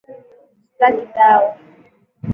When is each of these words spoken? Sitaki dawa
Sitaki 0.71 1.05
dawa 1.15 1.49